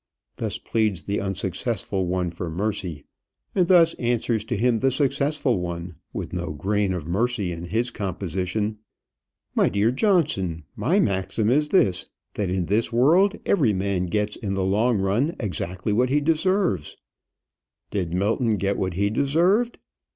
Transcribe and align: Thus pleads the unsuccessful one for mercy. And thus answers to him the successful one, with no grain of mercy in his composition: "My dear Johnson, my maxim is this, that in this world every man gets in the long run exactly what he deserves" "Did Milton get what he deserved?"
Thus 0.37 0.57
pleads 0.57 1.03
the 1.03 1.19
unsuccessful 1.21 2.07
one 2.07 2.31
for 2.31 2.49
mercy. 2.49 3.05
And 3.53 3.67
thus 3.67 3.93
answers 3.99 4.43
to 4.45 4.57
him 4.57 4.79
the 4.79 4.89
successful 4.89 5.59
one, 5.59 5.93
with 6.11 6.33
no 6.33 6.53
grain 6.53 6.91
of 6.91 7.07
mercy 7.07 7.51
in 7.51 7.65
his 7.65 7.91
composition: 7.91 8.79
"My 9.53 9.69
dear 9.69 9.91
Johnson, 9.91 10.63
my 10.75 10.99
maxim 10.99 11.51
is 11.51 11.69
this, 11.69 12.07
that 12.33 12.49
in 12.49 12.65
this 12.65 12.91
world 12.91 13.37
every 13.45 13.73
man 13.73 14.07
gets 14.07 14.37
in 14.37 14.55
the 14.55 14.65
long 14.65 14.97
run 14.97 15.35
exactly 15.39 15.93
what 15.93 16.09
he 16.09 16.19
deserves" 16.19 16.97
"Did 17.91 18.11
Milton 18.11 18.57
get 18.57 18.79
what 18.79 18.95
he 18.95 19.11
deserved?" 19.11 19.77